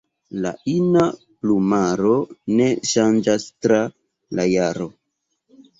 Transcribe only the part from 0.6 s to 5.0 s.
ina plumaro ne ŝanĝas tra la jaro.